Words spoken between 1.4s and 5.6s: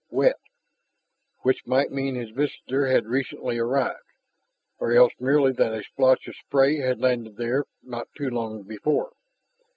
Which might mean his visitor had recently arrived, or else merely